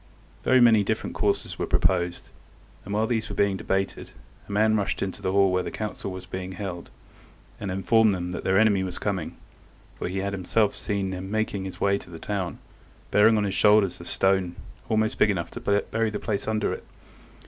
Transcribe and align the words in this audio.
Very 0.41 0.59
many 0.59 0.83
different 0.83 1.15
courses 1.15 1.59
were 1.59 1.67
proposed, 1.67 2.29
and 2.85 2.91
while 2.95 3.05
these 3.05 3.29
were 3.29 3.35
being 3.35 3.55
debated 3.55 4.09
a 4.49 4.51
man 4.51 4.75
rushed 4.75 5.03
into 5.03 5.21
the 5.21 5.31
hall 5.31 5.51
where 5.51 5.61
the 5.61 5.69
council 5.69 6.09
was 6.11 6.25
held, 6.31 6.89
and 7.59 7.69
informed 7.69 8.11
them 8.11 8.31
that 8.31 8.43
their 8.43 8.57
enemy 8.57 8.81
was 8.81 8.97
coming, 8.97 9.37
for 9.93 10.07
he 10.07 10.17
had 10.17 10.33
himself 10.33 10.75
seen 10.75 11.11
him 11.11 11.29
making 11.29 11.65
his 11.65 11.79
way 11.79 11.99
to 11.99 12.09
the 12.09 12.17
town, 12.17 12.57
bearing 13.11 13.37
on 13.37 13.43
his 13.43 13.53
shoulder 13.53 13.85
a 13.85 13.91
stone 14.05 14.55
almost 14.89 15.19
big 15.19 15.29
enough 15.29 15.51
to 15.51 15.61
bury 15.91 16.09
the 16.09 16.17
place 16.17 16.47
under 16.47 16.73
it. 16.73 16.83